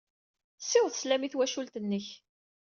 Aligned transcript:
Ssiweḍ 0.61 0.93
sslam 0.95 1.23
i 1.23 1.29
twacult-nnek. 1.33 2.07